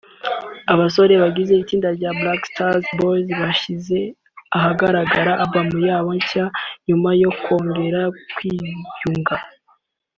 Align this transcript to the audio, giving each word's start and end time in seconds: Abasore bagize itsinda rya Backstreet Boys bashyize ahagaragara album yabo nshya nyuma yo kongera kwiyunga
Abasore 0.73 1.13
bagize 1.23 1.53
itsinda 1.57 1.89
rya 1.97 2.11
Backstreet 2.21 2.87
Boys 2.99 3.29
bashyize 3.41 3.99
ahagaragara 4.57 5.31
album 5.43 5.69
yabo 5.87 6.11
nshya 6.19 6.45
nyuma 6.87 7.09
yo 7.21 7.31
kongera 7.43 8.01
kwiyunga 8.35 9.35